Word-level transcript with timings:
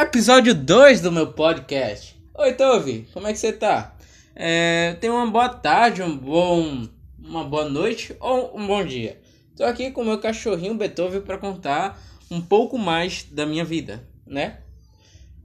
Episódio 0.00 0.54
2 0.54 1.02
do 1.02 1.12
meu 1.12 1.30
podcast. 1.34 2.18
Oi, 2.32 2.54
Tove, 2.54 3.06
como 3.12 3.26
é 3.26 3.34
que 3.34 3.38
você 3.38 3.52
tá? 3.52 3.94
É, 4.34 4.94
tenha 4.94 5.12
uma 5.12 5.30
boa 5.30 5.50
tarde, 5.50 6.02
um 6.02 6.16
bom, 6.16 6.88
uma 7.18 7.44
boa 7.44 7.68
noite 7.68 8.16
ou 8.18 8.58
um 8.58 8.66
bom 8.66 8.82
dia. 8.82 9.20
Tô 9.54 9.62
aqui 9.62 9.90
com 9.90 10.00
o 10.00 10.04
meu 10.06 10.18
cachorrinho 10.18 10.74
Beethoven 10.74 11.20
para 11.20 11.36
contar 11.36 12.00
um 12.30 12.40
pouco 12.40 12.78
mais 12.78 13.24
da 13.24 13.44
minha 13.44 13.62
vida, 13.62 14.08
né? 14.26 14.60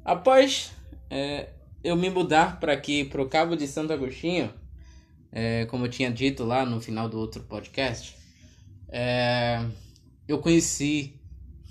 Após 0.06 0.72
é, 1.10 1.50
eu 1.84 1.98
me 1.98 2.10
mudar 2.10 2.58
para 2.58 2.72
aqui, 2.72 3.04
pro 3.04 3.28
Cabo 3.28 3.58
de 3.58 3.68
Santo 3.68 3.92
Agostinho, 3.92 4.54
é, 5.34 5.66
como 5.66 5.86
eu 5.86 5.90
tinha 5.90 6.10
dito 6.10 6.46
lá 6.46 6.66
no 6.66 6.80
final 6.80 7.10
do 7.10 7.20
outro 7.20 7.44
podcast, 7.44 8.16
é, 8.88 9.66
eu 10.26 10.40
conheci 10.40 11.20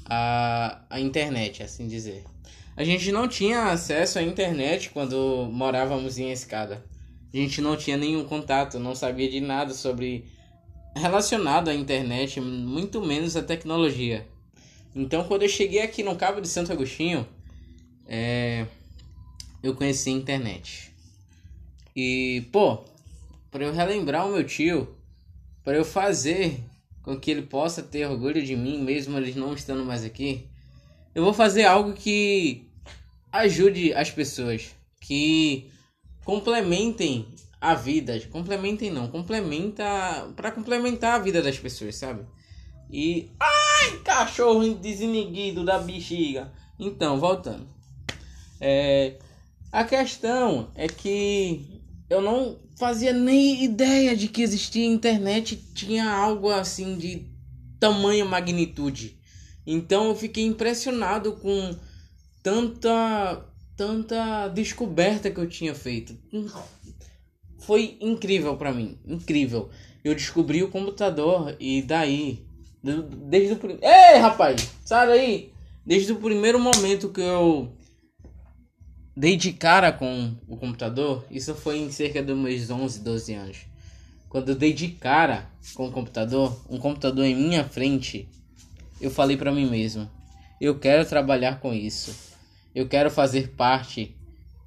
a, 0.05 0.85
a 0.91 1.01
internet, 1.01 1.63
assim 1.63 1.89
dizer. 1.89 2.34
A 2.77 2.83
gente 2.83 3.13
não 3.13 3.29
tinha 3.29 3.67
acesso 3.67 4.19
à 4.19 4.23
internet 4.23 4.91
quando 4.91 5.49
morávamos 5.53 6.19
em 6.19 6.33
escada. 6.33 6.85
A 7.33 7.37
gente 7.37 7.61
não 7.61 7.77
tinha 7.77 7.97
nenhum 7.97 8.25
contato, 8.25 8.79
não 8.79 8.95
sabia 8.95 9.31
de 9.31 9.41
nada 9.41 9.73
sobre 9.73 10.25
relacionado 10.97 11.69
à 11.69 11.75
internet, 11.75 12.41
muito 12.41 13.01
menos 13.01 13.37
a 13.37 13.43
tecnologia. 13.43 14.27
Então, 14.95 15.25
quando 15.25 15.43
eu 15.43 15.49
cheguei 15.49 15.83
aqui 15.83 16.03
no 16.03 16.17
Cabo 16.17 16.41
de 16.41 16.49
Santo 16.49 16.73
Agostinho, 16.73 17.27
é, 18.07 18.67
eu 19.63 19.75
conheci 19.75 20.11
a 20.11 20.13
internet. 20.13 20.93
E, 21.95 22.45
pô, 22.53 22.85
para 23.51 23.65
eu 23.65 23.73
relembrar 23.73 24.27
o 24.27 24.33
meu 24.33 24.45
tio, 24.45 24.97
para 25.63 25.77
eu 25.77 25.85
fazer 25.85 26.61
com 27.03 27.19
que 27.19 27.31
ele 27.31 27.43
possa 27.43 27.83
ter 27.83 28.07
orgulho 28.07 28.45
de 28.45 28.57
mim, 28.57 28.81
mesmo 28.83 29.17
ele 29.17 29.33
não 29.39 29.55
estando 29.55 29.85
mais 29.85 30.05
aqui, 30.05 30.49
eu 31.15 31.23
vou 31.23 31.33
fazer 31.33 31.65
algo 31.65 31.93
que 31.93 32.64
ajude 33.35 33.93
as 33.93 34.11
pessoas, 34.11 34.75
que 35.01 35.69
complementem 36.25 37.27
a 37.61 37.75
vida, 37.75 38.21
complementem 38.31 38.91
não, 38.91 39.09
complementa 39.09 39.85
para 40.37 40.53
complementar 40.53 41.17
a 41.17 41.19
vida 41.19 41.43
das 41.43 41.59
pessoas, 41.59 41.97
sabe? 41.97 42.25
E 42.91 43.31
ai, 43.41 43.99
cachorro 44.05 44.75
desiniguido 44.75 45.65
da 45.65 45.79
bexiga. 45.79 46.53
Então, 46.79 47.19
voltando. 47.19 47.67
É, 48.61 49.19
a 49.73 49.83
questão 49.83 50.71
é 50.77 50.87
que 50.87 51.83
eu 52.09 52.23
não 52.23 52.59
fazia 52.79 53.13
nem 53.13 53.65
ideia 53.65 54.17
de 54.17 54.29
que 54.29 54.43
existia 54.43 54.87
internet, 54.87 55.57
tinha 55.75 56.09
algo 56.09 56.51
assim 56.51 56.97
de 56.97 57.27
tamanha 57.81 58.25
magnitude. 58.25 59.19
Então 59.67 60.09
eu 60.09 60.15
fiquei 60.15 60.45
impressionado 60.45 61.33
com 61.33 61.77
tanta 62.45 63.43
tanta 63.75 64.49
descoberta 64.49 65.31
que 65.31 65.41
eu 65.41 65.49
tinha 65.49 65.75
feito. 65.75 66.17
Foi 67.59 67.97
incrível 68.01 68.57
para 68.57 68.71
mim, 68.71 68.99
incrível. 69.05 69.71
Eu 70.05 70.15
descobri 70.15 70.63
o 70.63 70.71
computador 70.71 71.57
e 71.59 71.81
daí 71.81 72.47
desde 72.83 73.55
o 73.55 73.57
primeiro 73.57 73.83
Ei, 73.83 74.19
rapaz, 74.19 74.71
sai 74.85 75.07
daí. 75.07 75.53
Desde 75.85 76.13
o 76.13 76.17
primeiro 76.17 76.61
momento 76.61 77.09
que 77.09 77.21
eu 77.21 77.73
dei 79.17 79.37
de 79.37 79.53
cara 79.53 79.91
com 79.91 80.35
o 80.47 80.57
computador, 80.57 81.25
isso 81.31 81.55
foi 81.55 81.79
em 81.79 81.91
cerca 81.91 82.23
de 82.23 82.35
meus 82.35 82.71
11, 82.71 83.01
12 83.01 83.35
anos. 83.35 83.59
Quando 84.29 84.51
eu 84.51 84.55
dei 84.55 84.73
de 84.73 84.89
cara 84.89 85.51
com 85.75 85.89
o 85.89 85.93
computador, 85.93 86.61
um 86.69 86.79
computador 86.79 87.25
em 87.25 87.35
minha 87.35 87.65
frente, 87.65 88.29
eu 89.01 89.11
falei 89.11 89.37
para 89.37 89.53
mim 89.53 89.69
mesmo: 89.69 90.09
eu 90.61 90.79
quero 90.79 91.09
trabalhar 91.09 91.61
com 91.61 91.73
isso. 91.73 92.34
Eu 92.75 92.89
quero 92.89 93.11
fazer 93.11 93.55
parte 93.55 94.17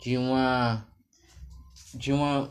de 0.02 0.18
uma 0.18 0.86
de 1.94 2.14
uma 2.14 2.50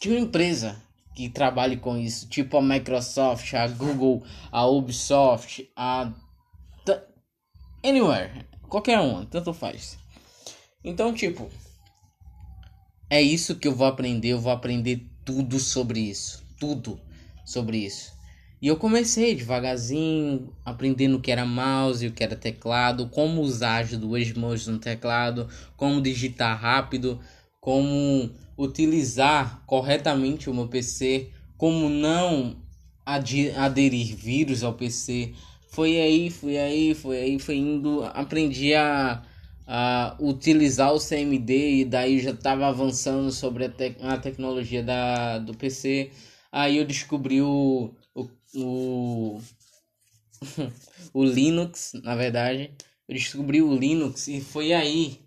de 0.00 0.10
uma 0.10 0.20
empresa 0.20 0.82
que 1.14 1.28
trabalhe 1.28 1.76
com 1.76 1.96
isso, 1.96 2.28
tipo 2.28 2.56
a 2.56 2.62
Microsoft, 2.62 3.54
a 3.54 3.66
Google, 3.68 4.24
a 4.50 4.66
Ubisoft, 4.66 5.70
a 5.76 6.12
anywhere, 7.84 8.46
qualquer 8.68 8.98
uma, 8.98 9.26
tanto 9.26 9.52
faz. 9.52 9.98
Então, 10.82 11.14
tipo, 11.14 11.50
é 13.08 13.22
isso 13.22 13.56
que 13.56 13.68
eu 13.68 13.74
vou 13.74 13.86
aprender. 13.86 14.28
Eu 14.28 14.40
vou 14.40 14.52
aprender 14.52 15.08
tudo 15.24 15.58
sobre 15.58 16.00
isso. 16.00 16.42
Tudo 16.58 17.00
sobre 17.44 17.78
isso. 17.78 18.12
E 18.60 18.68
eu 18.68 18.76
comecei 18.76 19.34
devagarzinho, 19.34 20.52
aprendendo 20.64 21.16
o 21.16 21.20
que 21.20 21.30
era 21.30 21.44
mouse, 21.44 22.06
o 22.06 22.12
que 22.12 22.24
era 22.24 22.34
teclado, 22.34 23.08
como 23.08 23.42
usar 23.42 23.82
as 23.84 23.90
duas 23.90 24.32
mãos 24.32 24.66
no 24.66 24.78
teclado, 24.78 25.48
como 25.76 26.00
digitar 26.00 26.58
rápido, 26.58 27.20
como 27.60 28.30
utilizar 28.56 29.62
corretamente 29.66 30.48
o 30.48 30.54
meu 30.54 30.68
PC, 30.68 31.30
como 31.58 31.88
não 31.88 32.56
aderir 33.04 34.16
vírus 34.16 34.62
ao 34.62 34.72
PC. 34.74 35.32
Foi 35.68 36.00
aí, 36.00 36.30
foi 36.30 36.56
aí, 36.56 36.94
foi 36.94 37.18
aí, 37.18 37.38
foi 37.38 37.56
indo, 37.56 38.02
aprendi 38.14 38.74
a 38.74 39.22
a 39.66 40.16
utilizar 40.20 40.92
o 40.92 41.00
CMD 41.00 41.80
e 41.80 41.84
daí 41.84 42.20
já 42.20 42.30
estava 42.30 42.66
avançando 42.66 43.30
sobre 43.32 43.64
a, 43.64 43.68
te 43.70 43.96
a 44.00 44.18
tecnologia 44.18 44.82
da, 44.82 45.38
do 45.38 45.54
PC. 45.54 46.10
Aí 46.52 46.76
eu 46.78 46.84
descobri 46.84 47.40
o, 47.40 47.94
o, 48.54 49.40
o, 51.12 51.24
Linux, 51.24 51.92
na 52.02 52.14
verdade. 52.14 52.72
Eu 53.08 53.14
descobri 53.14 53.60
o 53.60 53.76
Linux 53.76 54.28
e 54.28 54.40
foi 54.40 54.72
aí 54.72 55.20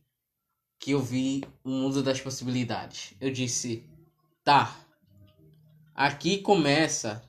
que 0.79 0.91
eu 0.91 1.01
vi 1.01 1.43
o 1.63 1.69
mundo 1.69 2.01
das 2.01 2.21
possibilidades. 2.21 3.13
Eu 3.19 3.31
disse, 3.31 3.83
tá, 4.43 4.75
aqui 5.93 6.39
começa 6.39 7.23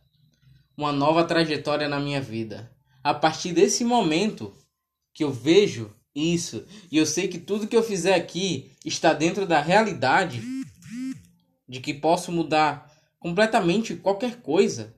uma 0.77 0.93
nova 0.93 1.25
trajetória 1.25 1.89
na 1.89 1.99
minha 1.99 2.21
vida. 2.21 2.71
A 3.03 3.13
partir 3.13 3.53
desse 3.53 3.85
momento 3.85 4.55
que 5.13 5.25
eu 5.25 5.33
vejo 5.33 5.93
isso. 6.15 6.65
E 6.91 6.97
eu 6.97 7.07
sei 7.07 7.29
que 7.29 7.39
tudo 7.39 7.67
que 7.67 7.77
eu 7.77 7.83
fizer 7.83 8.15
aqui 8.15 8.71
está 8.85 9.13
dentro 9.13 9.47
da 9.47 9.61
realidade 9.61 10.43
de 11.69 11.81
que 11.81 11.93
posso 11.93 12.33
mudar 12.33 12.91
completamente 13.19 13.95
qualquer 13.97 14.41
coisa. 14.41 14.95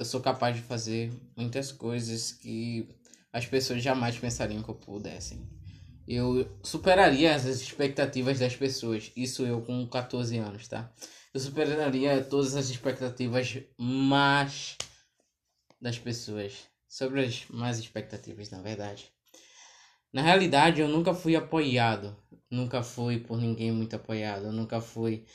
Eu 0.00 0.06
sou 0.06 0.18
capaz 0.22 0.56
de 0.56 0.62
fazer 0.62 1.12
muitas 1.36 1.70
coisas 1.70 2.32
que 2.32 2.88
as 3.30 3.44
pessoas 3.44 3.82
jamais 3.82 4.18
pensariam 4.18 4.62
que 4.62 4.70
eu 4.70 4.74
pudessem. 4.74 5.46
Eu 6.08 6.50
superaria 6.62 7.34
as 7.34 7.44
expectativas 7.44 8.38
das 8.38 8.56
pessoas. 8.56 9.12
Isso 9.14 9.44
eu 9.44 9.60
com 9.60 9.86
14 9.86 10.38
anos, 10.38 10.66
tá? 10.66 10.90
Eu 11.34 11.38
superaria 11.38 12.24
todas 12.24 12.56
as 12.56 12.70
expectativas 12.70 13.58
mais 13.76 14.78
das 15.78 15.98
pessoas 15.98 16.54
sobre 16.88 17.22
as 17.22 17.44
más 17.50 17.78
expectativas, 17.78 18.48
na 18.48 18.62
verdade. 18.62 19.12
Na 20.10 20.22
realidade, 20.22 20.80
eu 20.80 20.88
nunca 20.88 21.12
fui 21.12 21.36
apoiado, 21.36 22.16
nunca 22.50 22.82
fui 22.82 23.18
por 23.18 23.36
ninguém 23.36 23.70
muito 23.70 23.96
apoiado, 23.96 24.46
eu 24.46 24.52
nunca 24.52 24.80
fui 24.80 25.26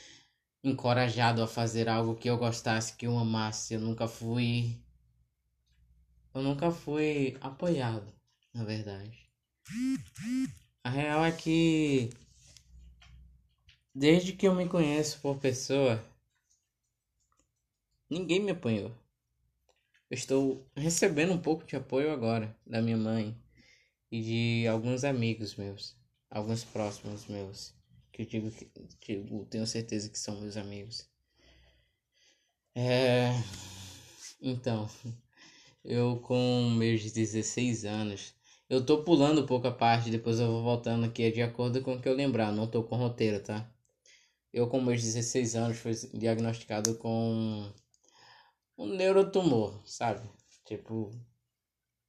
encorajado 0.62 1.42
a 1.42 1.46
fazer 1.46 1.88
algo 1.88 2.16
que 2.16 2.28
eu 2.28 2.36
gostasse, 2.36 2.96
que 2.96 3.06
eu 3.06 3.18
amasse, 3.18 3.74
eu 3.74 3.80
nunca 3.80 4.08
fui 4.08 4.78
eu 6.36 6.42
nunca 6.42 6.70
fui 6.70 7.34
apoiado, 7.40 8.12
na 8.52 8.62
verdade. 8.62 9.26
A 10.84 10.90
real 10.90 11.24
é 11.24 11.32
que 11.32 12.10
desde 13.94 14.34
que 14.34 14.46
eu 14.46 14.54
me 14.54 14.68
conheço 14.68 15.18
por 15.20 15.38
pessoa, 15.38 16.04
ninguém 18.10 18.40
me 18.40 18.50
apoiou. 18.50 18.90
Eu 20.10 20.14
estou 20.14 20.70
recebendo 20.76 21.32
um 21.32 21.40
pouco 21.40 21.64
de 21.64 21.74
apoio 21.74 22.12
agora 22.12 22.54
da 22.66 22.82
minha 22.82 22.98
mãe 22.98 23.34
e 24.12 24.22
de 24.22 24.68
alguns 24.68 25.04
amigos 25.04 25.56
meus, 25.56 25.96
alguns 26.30 26.62
próximos 26.62 27.26
meus, 27.26 27.74
que 28.16 28.22
eu 28.22 28.26
digo 28.26 28.50
que 28.98 29.16
digo, 29.16 29.44
tenho 29.44 29.66
certeza 29.66 30.08
que 30.08 30.18
são 30.18 30.40
meus 30.40 30.56
amigos. 30.56 31.06
É... 32.74 33.30
Então, 34.40 34.88
eu 35.84 36.18
com 36.20 36.70
meus 36.70 37.12
16 37.12 37.84
anos, 37.84 38.34
eu 38.70 38.84
tô 38.84 39.04
pulando 39.04 39.42
um 39.42 39.46
pouco 39.46 39.66
a 39.66 39.72
parte, 39.72 40.10
depois 40.10 40.40
eu 40.40 40.46
vou 40.46 40.62
voltando 40.62 41.04
aqui, 41.04 41.24
é 41.24 41.30
de 41.30 41.42
acordo 41.42 41.82
com 41.82 41.94
o 41.94 42.00
que 42.00 42.08
eu 42.08 42.14
lembrar, 42.14 42.52
não 42.52 42.66
tô 42.66 42.82
com 42.82 42.96
roteiro, 42.96 43.42
tá? 43.42 43.70
Eu 44.52 44.66
com 44.68 44.80
meus 44.80 45.02
16 45.02 45.54
anos 45.54 45.78
fui 45.78 45.92
diagnosticado 46.14 46.96
com 46.96 47.70
um 48.78 48.86
neurotumor, 48.86 49.82
sabe? 49.86 50.26
Tipo, 50.64 51.10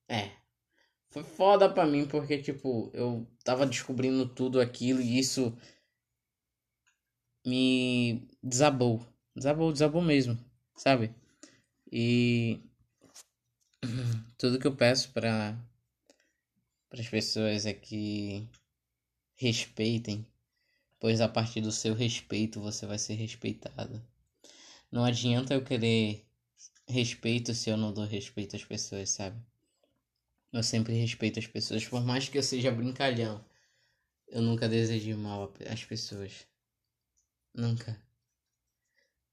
é. 0.07 0.31
Foi 1.09 1.23
foda 1.23 1.69
pra 1.69 1.85
mim 1.85 2.05
porque, 2.05 2.37
tipo, 2.37 2.89
eu 2.93 3.27
tava 3.43 3.65
descobrindo 3.65 4.27
tudo 4.27 4.61
aquilo 4.61 5.01
e 5.01 5.19
isso 5.19 5.57
me 7.47 8.27
desabou. 8.43 9.07
Desabou, 9.33 9.71
desabou 9.71 10.01
mesmo, 10.01 10.37
sabe? 10.75 11.13
E 11.89 12.59
tudo 14.37 14.59
que 14.59 14.67
eu 14.67 14.75
peço 14.75 15.11
para 15.13 15.57
as 16.91 17.07
pessoas 17.07 17.65
é 17.65 17.73
que 17.73 18.45
respeitem, 19.35 20.27
pois 20.99 21.21
a 21.21 21.29
partir 21.29 21.61
do 21.61 21.71
seu 21.71 21.93
respeito 21.93 22.59
você 22.59 22.85
vai 22.85 22.99
ser 22.99 23.13
respeitado. 23.13 24.05
Não 24.91 25.05
adianta 25.05 25.53
eu 25.53 25.63
querer 25.63 26.25
respeito 26.85 27.53
se 27.53 27.69
eu 27.69 27.77
não 27.77 27.93
dou 27.93 28.05
respeito 28.05 28.57
às 28.57 28.65
pessoas, 28.65 29.11
sabe? 29.11 29.39
Eu 30.51 30.63
sempre 30.63 30.93
respeito 30.99 31.39
as 31.39 31.47
pessoas, 31.47 31.85
por 31.85 32.03
mais 32.03 32.27
que 32.27 32.37
eu 32.37 32.43
seja 32.43 32.71
brincalhão. 32.71 33.43
Eu 34.27 34.41
nunca 34.41 34.67
desejei 34.67 35.13
mal 35.13 35.53
às 35.69 35.85
pessoas. 35.85 36.45
Nunca. 37.57 37.99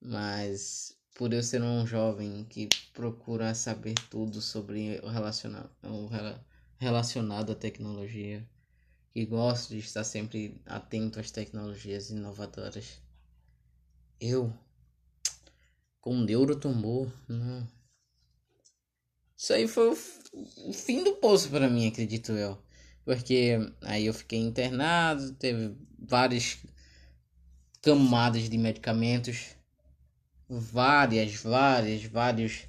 Mas 0.01 0.97
por 1.15 1.35
eu 1.35 1.43
ser 1.43 1.63
um 1.63 1.87
jovem 1.87 2.45
que 2.45 2.71
procura 2.95 3.55
saber 3.55 3.95
tudo 4.09 4.41
sobre 4.41 4.99
o 5.03 5.09
relacionado, 5.09 5.71
o 5.83 6.09
relacionado 6.79 7.53
à 7.53 7.55
tecnologia, 7.55 8.49
que 9.13 9.27
gosto 9.27 9.75
de 9.75 9.79
estar 9.81 10.05
sempre 10.05 10.59
atento 10.65 11.21
às 11.21 11.31
tecnologias 11.31 12.09
inovadoras, 12.09 12.99
eu 14.19 14.51
com 16.01 16.17
neurotumor, 16.17 17.13
não. 17.29 17.69
Isso 19.37 19.53
aí 19.53 19.69
foi 19.69 19.91
o, 19.91 19.99
o 20.69 20.73
fim 20.73 21.05
do 21.05 21.17
poço 21.17 21.51
para 21.51 21.69
mim, 21.69 21.89
acredito 21.89 22.33
eu. 22.33 22.59
Porque 23.05 23.59
aí 23.83 24.07
eu 24.07 24.15
fiquei 24.15 24.39
internado, 24.39 25.35
teve 25.35 25.77
várias 25.99 26.59
camadas 27.85 28.49
de 28.49 28.57
medicamentos, 28.57 29.55
várias, 30.49 31.35
várias, 31.37 32.05
vários, 32.05 32.67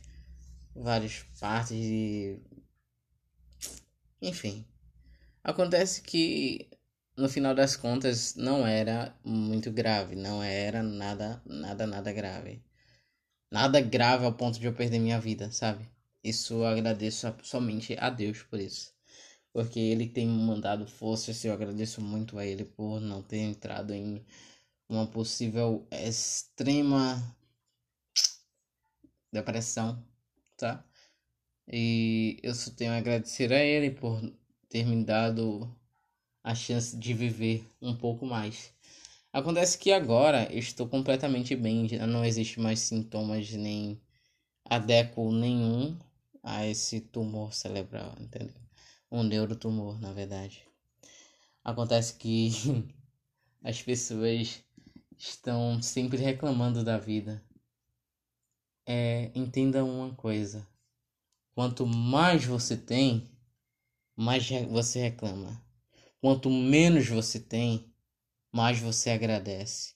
várias 0.76 1.24
partes 1.40 1.78
de. 1.78 2.38
Enfim. 4.22 4.66
Acontece 5.42 6.02
que 6.02 6.68
no 7.16 7.30
final 7.30 7.56
das 7.56 7.78
contas 7.78 8.36
não 8.36 8.68
era 8.68 9.16
muito 9.24 9.72
grave, 9.72 10.16
não 10.18 10.44
era 10.44 10.84
nada, 10.84 11.42
nada, 11.46 11.88
nada 11.88 12.12
grave. 12.12 12.62
Nada 13.50 13.80
grave 13.80 14.26
ao 14.26 14.34
ponto 14.34 14.60
de 14.60 14.66
eu 14.66 14.74
perder 14.74 15.00
minha 15.00 15.20
vida, 15.20 15.50
sabe? 15.50 15.88
Isso 16.22 16.56
eu 16.56 16.66
agradeço 16.66 17.34
somente 17.42 17.96
a 18.00 18.10
Deus 18.10 18.44
por 18.44 18.60
isso. 18.60 18.94
Porque 19.54 19.80
ele 19.80 20.10
tem 20.10 20.28
me 20.28 20.44
mandado 20.44 20.86
forças, 20.88 21.46
eu 21.46 21.54
agradeço 21.54 22.02
muito 22.02 22.38
a 22.38 22.46
ele 22.46 22.66
por 22.66 23.00
não 23.00 23.22
ter 23.22 23.38
entrado 23.38 23.94
em 23.94 24.26
uma 24.88 25.08
possível 25.08 25.88
extrema 25.92 27.36
depressão, 29.32 30.04
tá? 30.58 30.84
E 31.68 32.40
eu 32.44 32.54
só 32.54 32.72
tenho 32.72 32.92
a 32.92 32.98
agradecer 32.98 33.52
a 33.52 33.60
ele 33.60 33.92
por 33.92 34.22
ter 34.70 34.86
me 34.86 35.04
dado 35.04 35.70
a 36.44 36.54
chance 36.54 36.96
de 36.96 37.14
viver 37.14 37.68
um 37.82 37.96
pouco 37.96 38.26
mais. 38.26 38.74
Acontece 39.34 39.78
que 39.78 39.92
agora 39.92 40.48
eu 40.52 40.60
estou 40.60 40.88
completamente 40.88 41.56
bem, 41.56 41.88
não 42.08 42.24
existe 42.24 42.60
mais 42.60 42.80
sintomas 42.80 43.52
nem 43.52 44.00
adequo 44.64 45.32
nenhum 45.32 45.98
a 46.44 46.66
esse 46.68 47.02
tumor 47.02 47.54
cerebral, 47.54 48.16
entendeu? 48.20 48.56
Um 49.12 49.24
neurotumor, 49.24 50.00
na 50.00 50.14
verdade. 50.14 50.64
Acontece 51.64 52.14
que 52.16 52.52
as 53.64 53.82
pessoas 53.82 54.64
estão 55.18 55.82
sempre 55.82 56.18
reclamando 56.18 56.84
da 56.84 56.98
vida. 56.98 57.44
É, 58.86 59.32
entenda 59.34 59.84
uma 59.84 60.14
coisa: 60.16 60.68
quanto 61.54 61.86
mais 61.86 62.46
você 62.46 62.78
tem, 62.78 63.30
mais 64.16 64.48
você 64.70 65.00
reclama. 65.00 65.64
Quanto 66.22 66.50
menos 66.50 67.08
você 67.08 67.40
tem, 67.40 67.94
mais 68.52 68.80
você 68.80 69.12
agradece. 69.12 69.94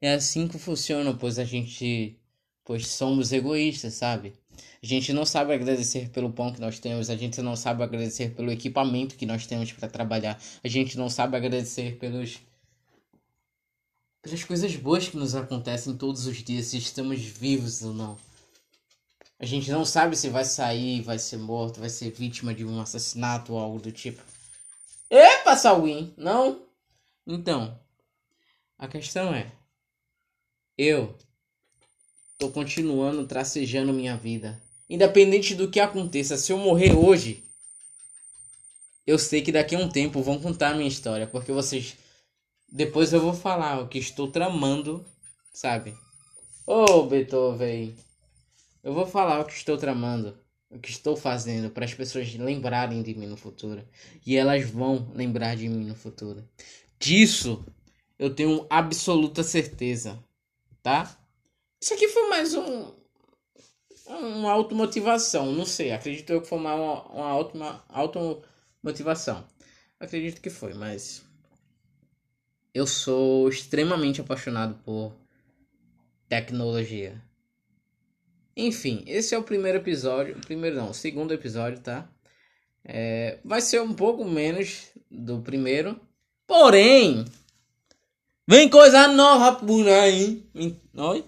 É 0.00 0.14
assim 0.14 0.46
que 0.46 0.58
funciona, 0.58 1.14
pois 1.14 1.38
a 1.38 1.44
gente, 1.44 2.20
pois 2.64 2.86
somos 2.88 3.32
egoístas, 3.32 3.94
sabe? 3.94 4.34
A 4.82 4.86
gente 4.86 5.12
não 5.12 5.24
sabe 5.24 5.54
agradecer 5.54 6.10
pelo 6.10 6.30
pão 6.32 6.52
que 6.52 6.60
nós 6.60 6.78
temos, 6.78 7.08
a 7.08 7.16
gente 7.16 7.40
não 7.40 7.56
sabe 7.56 7.82
agradecer 7.82 8.34
pelo 8.34 8.52
equipamento 8.52 9.16
que 9.16 9.26
nós 9.26 9.46
temos 9.46 9.72
para 9.72 9.88
trabalhar, 9.88 10.40
a 10.62 10.68
gente 10.68 10.96
não 10.96 11.08
sabe 11.08 11.36
agradecer 11.36 11.96
pelos 11.98 12.38
pelas 14.24 14.42
coisas 14.42 14.74
boas 14.74 15.06
que 15.06 15.18
nos 15.18 15.34
acontecem 15.34 15.94
todos 15.98 16.26
os 16.26 16.42
dias, 16.42 16.68
se 16.68 16.78
estamos 16.78 17.20
vivos 17.20 17.82
ou 17.82 17.92
não. 17.92 18.18
A 19.38 19.44
gente 19.44 19.70
não 19.70 19.84
sabe 19.84 20.16
se 20.16 20.30
vai 20.30 20.46
sair, 20.46 21.02
vai 21.02 21.18
ser 21.18 21.36
morto, 21.36 21.78
vai 21.78 21.90
ser 21.90 22.10
vítima 22.10 22.54
de 22.54 22.64
um 22.64 22.80
assassinato 22.80 23.52
ou 23.52 23.58
algo 23.58 23.78
do 23.78 23.92
tipo. 23.92 24.22
Epa, 25.10 25.54
Salwin! 25.54 26.14
Não? 26.16 26.62
Então, 27.26 27.78
a 28.78 28.88
questão 28.88 29.34
é: 29.34 29.52
eu 30.78 31.14
tô 32.38 32.50
continuando 32.50 33.26
tracejando 33.26 33.92
minha 33.92 34.16
vida. 34.16 34.58
Independente 34.88 35.54
do 35.54 35.70
que 35.70 35.80
aconteça, 35.80 36.38
se 36.38 36.50
eu 36.50 36.56
morrer 36.56 36.94
hoje, 36.94 37.44
eu 39.06 39.18
sei 39.18 39.42
que 39.42 39.52
daqui 39.52 39.74
a 39.74 39.78
um 39.78 39.88
tempo 39.88 40.22
vão 40.22 40.40
contar 40.40 40.74
minha 40.74 40.88
história, 40.88 41.26
porque 41.26 41.52
vocês 41.52 41.94
depois 42.74 43.12
eu 43.12 43.20
vou 43.20 43.32
falar 43.32 43.80
o 43.80 43.86
que 43.86 43.98
estou 44.00 44.26
tramando, 44.26 45.06
sabe? 45.52 45.96
Ô 46.66 46.84
oh, 46.84 47.06
Beethoven, 47.06 47.94
eu 48.82 48.92
vou 48.92 49.06
falar 49.06 49.40
o 49.40 49.44
que 49.44 49.52
estou 49.52 49.78
tramando, 49.78 50.36
o 50.68 50.80
que 50.80 50.90
estou 50.90 51.16
fazendo 51.16 51.70
para 51.70 51.84
as 51.84 51.94
pessoas 51.94 52.34
lembrarem 52.34 53.00
de 53.00 53.14
mim 53.14 53.26
no 53.26 53.36
futuro. 53.36 53.86
E 54.26 54.36
elas 54.36 54.68
vão 54.68 55.12
lembrar 55.14 55.54
de 55.54 55.68
mim 55.68 55.84
no 55.84 55.94
futuro. 55.94 56.42
Disso 56.98 57.64
eu 58.18 58.34
tenho 58.34 58.66
absoluta 58.68 59.44
certeza, 59.44 60.18
tá? 60.82 61.16
Isso 61.80 61.94
aqui 61.94 62.08
foi 62.08 62.28
mais 62.28 62.54
um 62.54 62.92
uma 64.06 64.50
automotivação, 64.50 65.52
não 65.52 65.64
sei, 65.64 65.92
acredito 65.92 66.30
eu 66.30 66.42
que 66.42 66.48
foi 66.48 66.58
uma, 66.58 66.74
uma 67.04 67.82
automotivação. 67.88 69.46
Acredito 69.98 70.42
que 70.42 70.50
foi, 70.50 70.74
mas 70.74 71.24
eu 72.74 72.86
sou 72.86 73.48
extremamente 73.48 74.20
apaixonado 74.20 74.74
por 74.84 75.14
tecnologia. 76.28 77.22
Enfim, 78.56 79.04
esse 79.06 79.34
é 79.34 79.38
o 79.38 79.44
primeiro 79.44 79.78
episódio. 79.78 80.36
Primeiro 80.40 80.76
não, 80.76 80.92
segundo 80.92 81.32
episódio, 81.32 81.80
tá? 81.80 82.08
É, 82.84 83.38
vai 83.44 83.60
ser 83.60 83.80
um 83.80 83.94
pouco 83.94 84.24
menos 84.24 84.88
do 85.10 85.40
primeiro. 85.40 85.98
Porém, 86.46 87.24
vem 88.46 88.68
coisa 88.68 89.08
nova 89.08 89.56
por 89.56 89.88
aí. 89.88 90.44
Oi? 90.94 91.24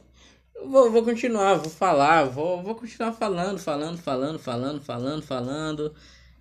Vou, 0.65 0.91
vou 0.91 1.05
continuar, 1.05 1.55
vou 1.55 1.71
falar, 1.71 2.25
vou, 2.25 2.63
vou 2.63 2.75
continuar 2.75 3.13
falando, 3.13 3.59
falando, 3.59 3.99
falando, 3.99 4.39
falando, 4.39 4.83
falando, 4.83 5.23
falando. 5.23 5.95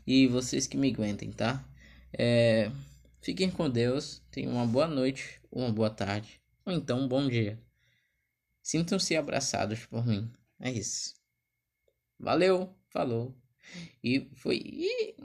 E 0.06 0.28
vocês 0.28 0.68
que 0.68 0.78
me 0.78 0.92
aguentem, 0.92 1.32
tá? 1.32 1.64
É. 2.12 2.72
Fiquem 3.26 3.50
com 3.50 3.68
Deus, 3.68 4.22
tenham 4.30 4.52
uma 4.52 4.68
boa 4.68 4.86
noite, 4.86 5.42
uma 5.52 5.72
boa 5.72 5.90
tarde, 5.90 6.40
ou 6.64 6.72
então 6.72 7.00
um 7.00 7.08
bom 7.08 7.28
dia. 7.28 7.60
Sintam-se 8.62 9.18
abraçados 9.18 9.84
por 9.88 10.06
mim. 10.06 10.32
É 10.60 10.72
isso. 10.72 11.16
Valeu, 12.20 12.78
falou. 12.92 13.36
E 14.04 14.30
foi. 14.36 14.62